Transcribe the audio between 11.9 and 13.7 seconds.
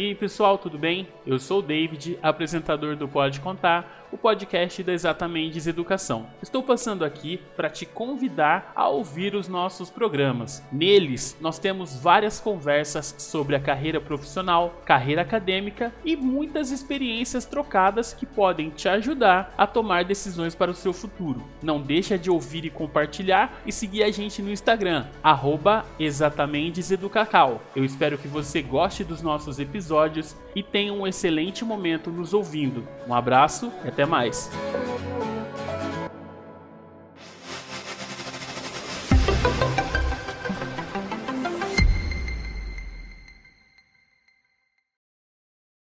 várias conversas sobre a